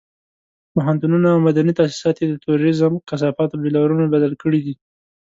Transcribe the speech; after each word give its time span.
پوهنتونونه 0.73 1.27
او 1.33 1.39
مدني 1.47 1.73
تاسيسات 1.79 2.15
یې 2.21 2.27
د 2.29 2.35
تروريزم 2.43 2.93
کثافاتو 3.09 3.61
بيولرونو 3.63 4.11
بدل 4.13 4.33
کړي 4.41 4.59
دي. 4.65 4.75